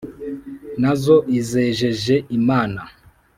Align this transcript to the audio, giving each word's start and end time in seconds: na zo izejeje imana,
na 0.81 0.93
zo 1.01 1.17
izejeje 1.39 2.15
imana, 2.37 2.81